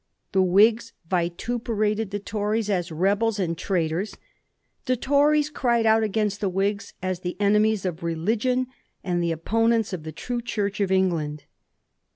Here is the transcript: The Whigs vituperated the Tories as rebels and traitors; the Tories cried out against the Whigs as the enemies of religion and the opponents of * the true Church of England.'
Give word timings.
The 0.31 0.41
Whigs 0.41 0.93
vituperated 1.07 2.09
the 2.09 2.17
Tories 2.17 2.71
as 2.71 2.91
rebels 2.91 3.37
and 3.37 3.55
traitors; 3.55 4.15
the 4.85 4.97
Tories 4.97 5.51
cried 5.51 5.85
out 5.85 6.01
against 6.01 6.41
the 6.41 6.49
Whigs 6.49 6.95
as 7.03 7.19
the 7.19 7.39
enemies 7.39 7.85
of 7.85 8.01
religion 8.01 8.65
and 9.03 9.21
the 9.21 9.31
opponents 9.31 9.93
of 9.93 10.01
* 10.03 10.03
the 10.03 10.11
true 10.11 10.41
Church 10.41 10.79
of 10.81 10.91
England.' 10.91 11.43